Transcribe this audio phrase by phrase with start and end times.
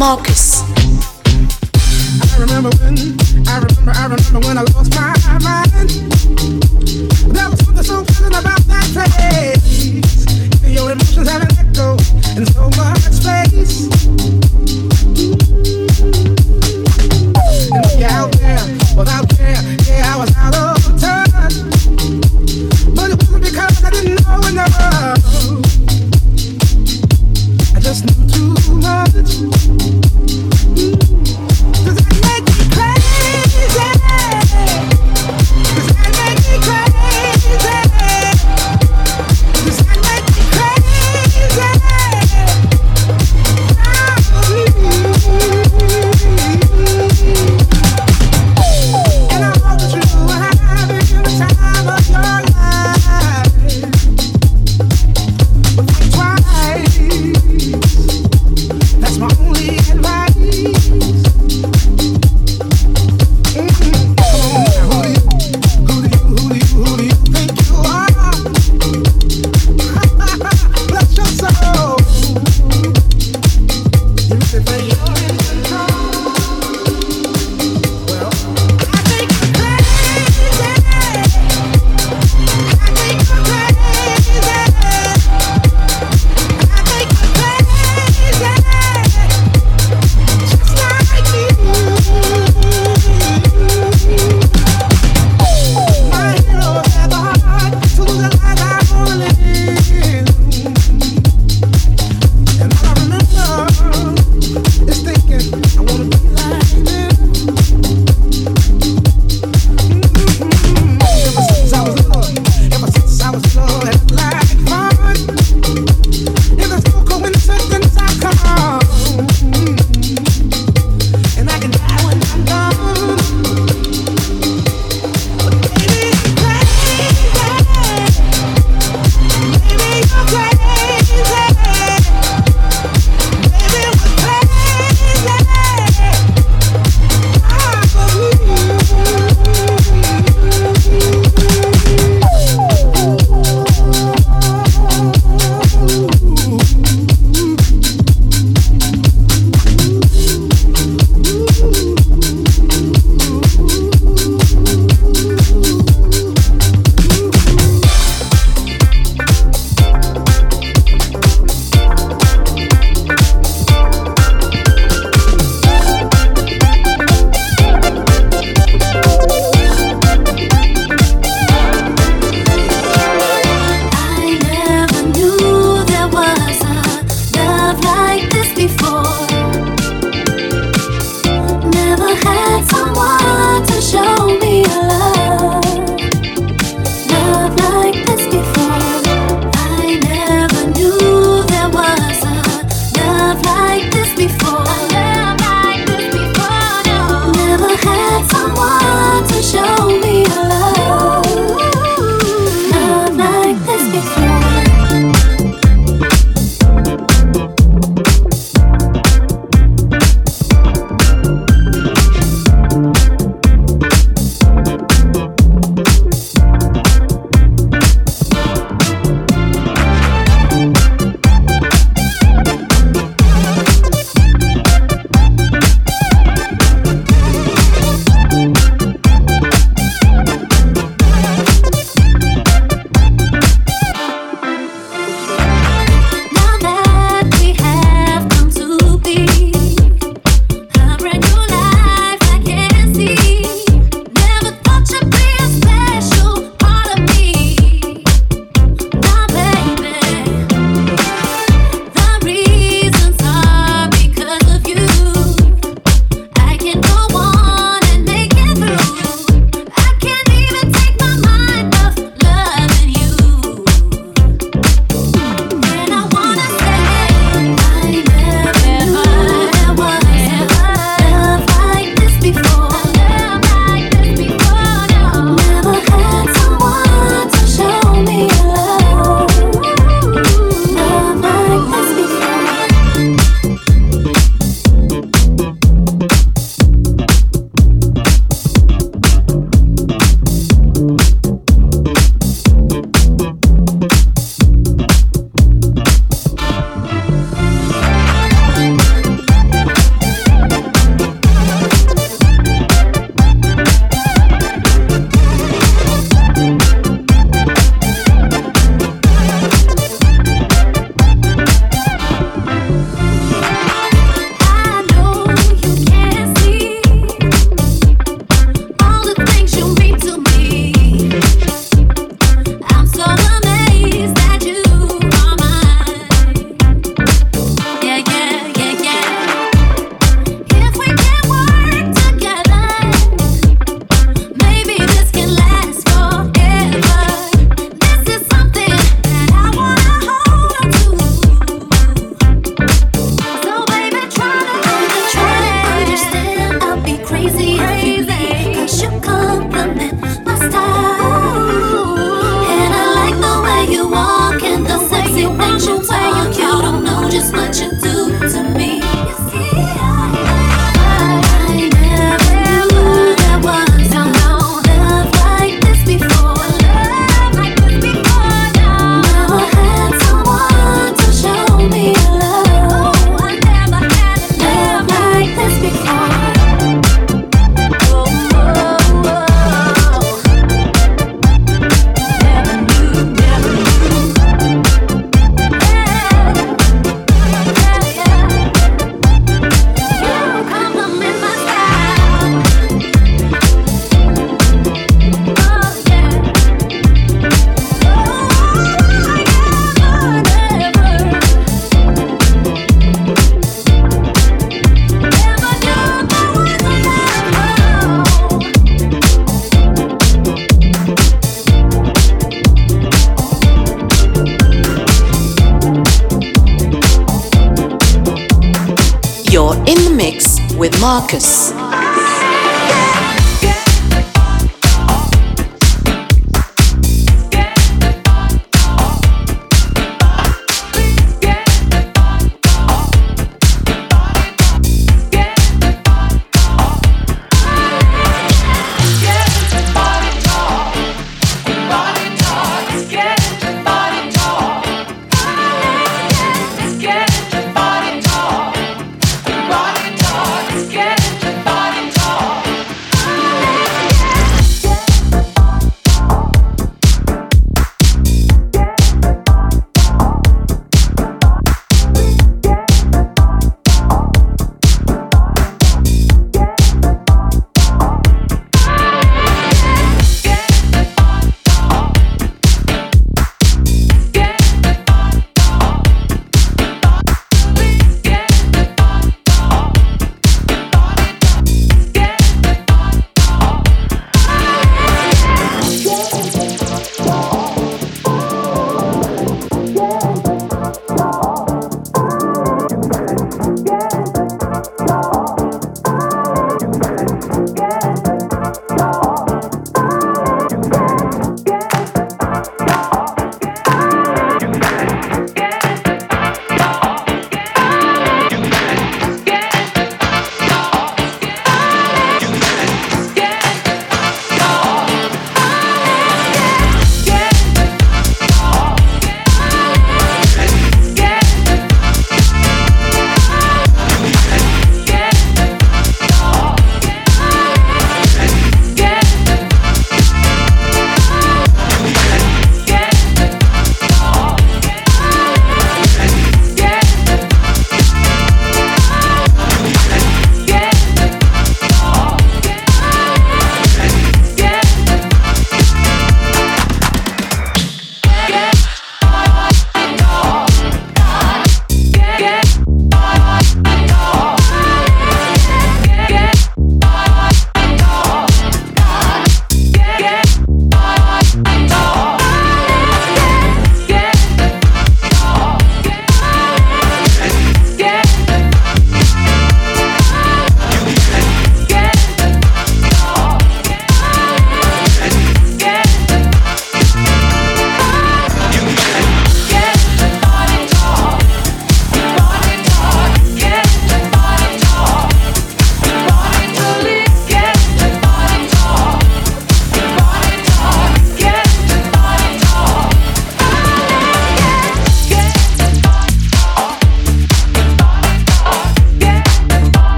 [0.00, 0.29] With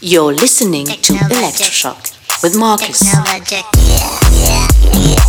[0.00, 3.14] You're listening to Electroshock with Marcus.
[3.14, 5.27] altro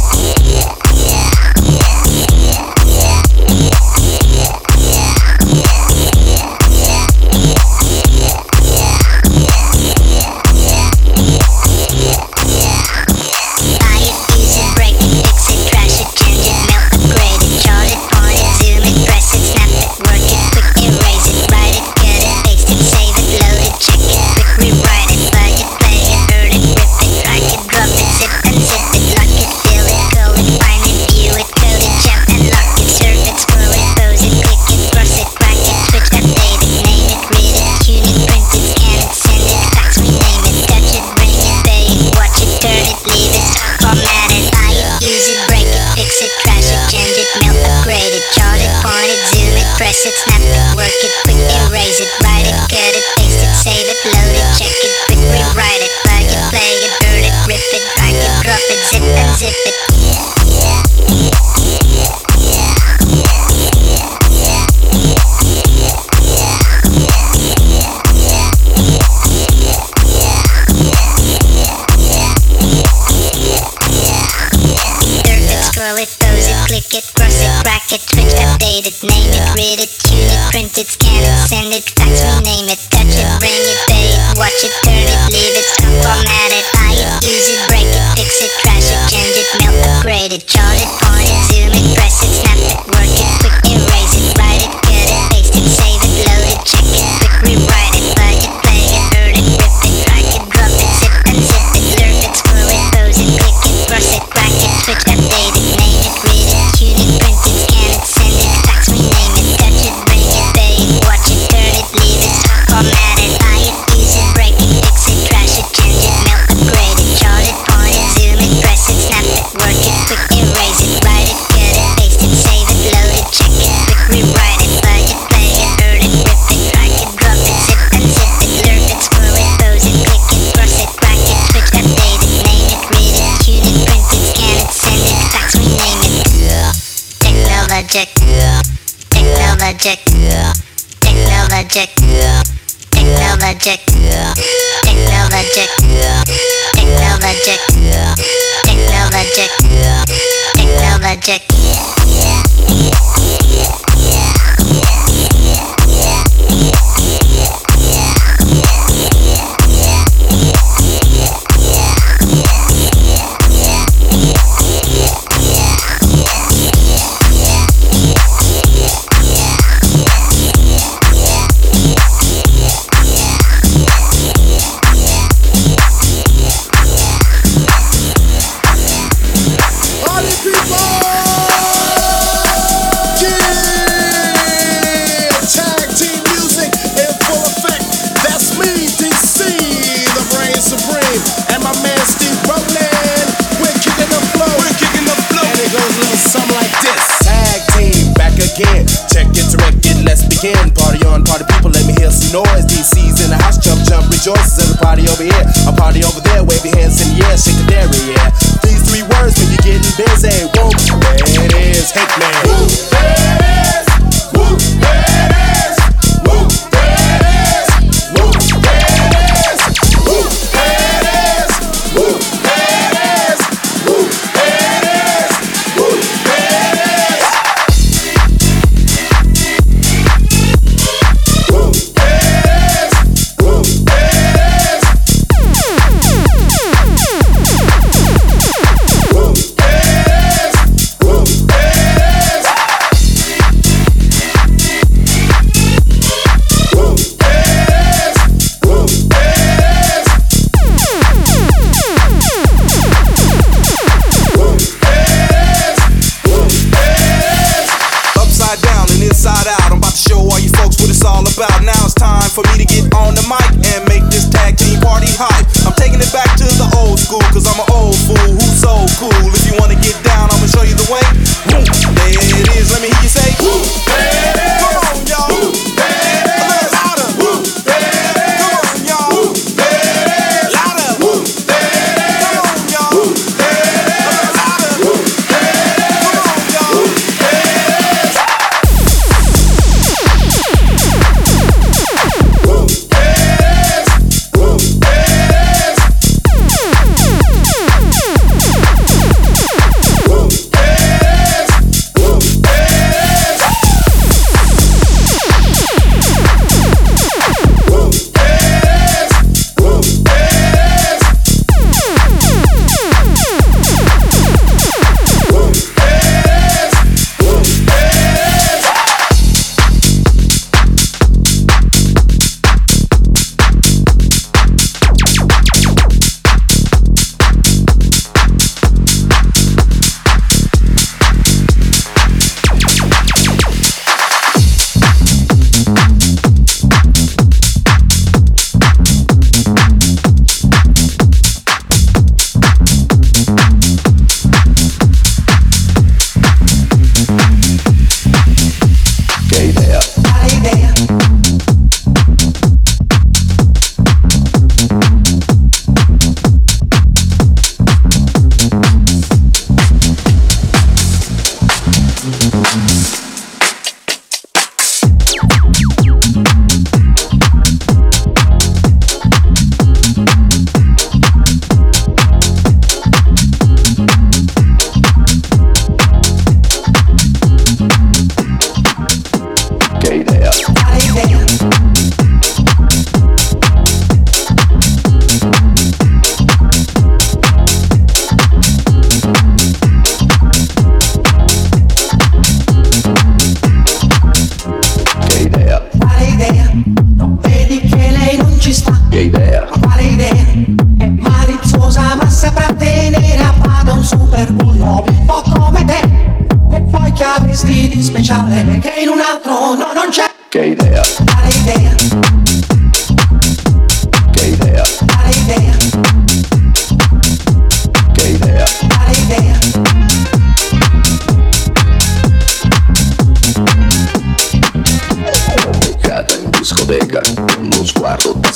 [204.20, 204.59] rejoices.
[204.59, 206.43] at the party over here, a party over there.
[206.43, 208.30] Wave your hands in the air, shake the dairy, yeah.
[208.63, 210.36] These three words when you're getting busy.
[210.59, 212.43] Whoa, man, it is Hitman.
[212.45, 212.89] Woo.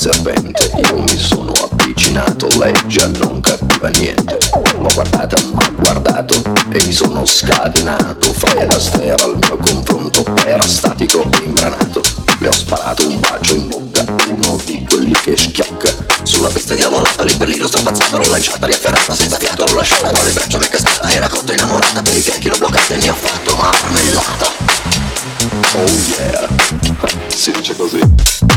[0.04, 0.70] Serpente.
[0.86, 4.36] Io mi sono avvicinato, lei già non capiva niente.
[4.52, 6.34] L'ho guardata, m'ha guardato
[6.68, 8.30] e mi sono scatenato.
[8.34, 12.02] Fred Astaire al mio confronto, era statico e imbranato.
[12.38, 15.88] Le ho sparato un bacio in bocca, uno di quelli che schiocca
[16.24, 17.70] Sulla pista diavolata, per lì l'ho
[18.28, 22.02] lanciata, riafferrata, senza fiato, l'ho lasciata Tra le braccia mi è cascata, era cotta innamorata.
[22.02, 24.52] Per i fianchi l'ho bloccata e mi ha fatto marmellata.
[25.76, 25.88] Oh
[26.18, 26.48] yeah,
[27.28, 28.53] si dice così.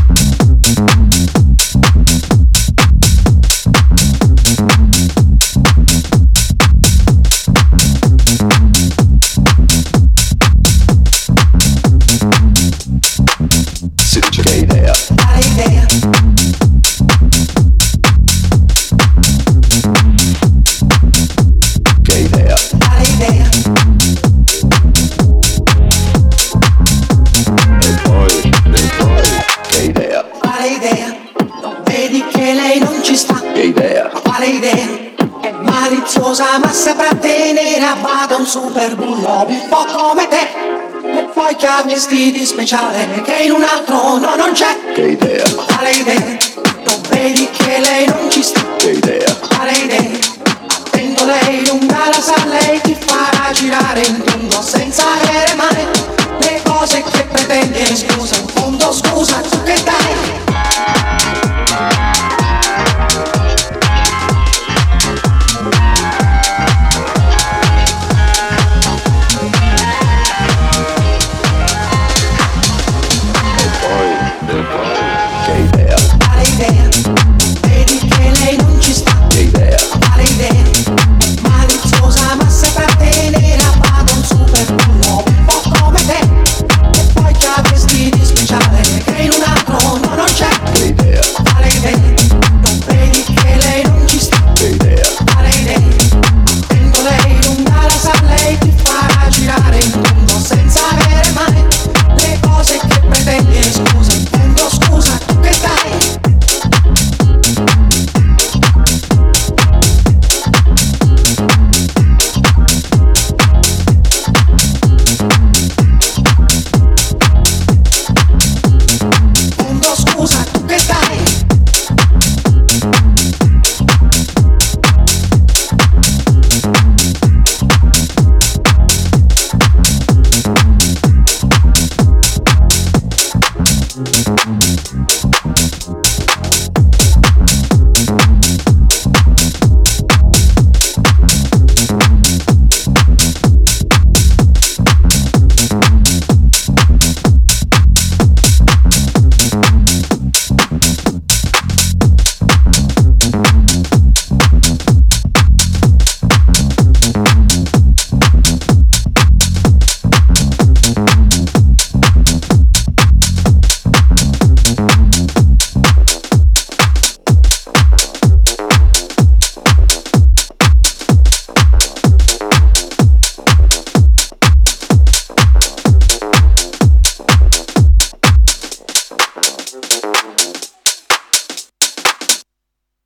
[38.38, 40.66] Un super bullo un po' come te.
[41.04, 44.78] E poi che ha vestiti speciale che in un altro no non c'è.
[44.94, 46.47] che idea, Quale idea?